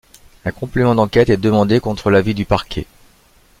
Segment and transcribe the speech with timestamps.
[0.45, 2.87] Un complément d’enquête est demandé contre l’avis du parquet.